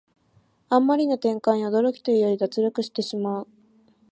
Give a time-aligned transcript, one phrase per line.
[0.69, 3.47] あんまりな展開に驚きというより脱力してしまう